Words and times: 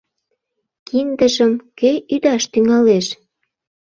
«Киндыжым 0.87 1.51
кӧ 1.79 1.91
ӱдаш 2.13 2.43
тӱҥалеш?» 2.51 3.07